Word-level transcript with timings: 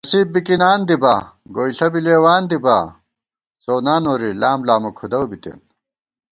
نصیب 0.05 0.27
بِکِنان 0.33 0.79
دِبا، 0.87 1.15
گوئیݪہ 1.55 1.87
بی 1.91 1.99
لېوان 2.05 2.41
دِبا، 2.49 2.77
څُؤ 3.63 3.77
نا 3.85 3.95
نوری 4.03 4.31
لام 4.41 4.59
لامہ 4.67 4.91
کھُدَؤ 4.97 5.25
بِتېن 5.29 5.59